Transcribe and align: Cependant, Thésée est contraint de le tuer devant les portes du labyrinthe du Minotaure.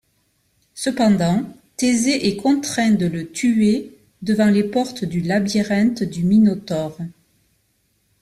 Cependant, 0.73 1.43
Thésée 1.77 2.27
est 2.27 2.35
contraint 2.35 2.89
de 2.89 3.05
le 3.05 3.27
tuer 3.31 3.99
devant 4.23 4.47
les 4.49 4.63
portes 4.63 5.05
du 5.05 5.21
labyrinthe 5.21 6.01
du 6.01 6.23
Minotaure. 6.23 6.97